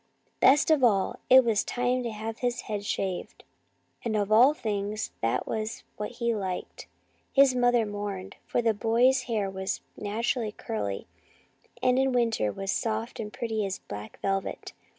[0.39, 3.43] Best of all, it was time to have his head shaved,
[4.03, 6.87] and of all things that was what he liked.
[7.31, 11.05] His mother mourned, for the boy's hair was naturally curly,
[11.83, 14.73] and in winter was as soft and pretty as black velvet.